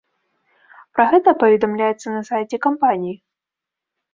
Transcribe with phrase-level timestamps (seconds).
[0.95, 3.15] Пра гэта паведамляецца на сайце кампаніі.